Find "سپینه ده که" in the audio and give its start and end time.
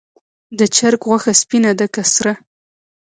1.41-2.01